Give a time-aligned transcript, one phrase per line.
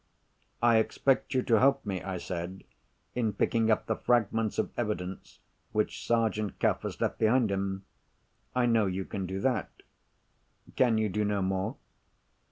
[0.63, 2.63] "I expect you to help me," I said,
[3.13, 5.37] "in picking up the fragments of evidence
[5.73, 7.85] which Sergeant Cuff has left behind him.
[8.55, 9.69] I know you can do that.
[10.75, 11.75] Can you do no more?"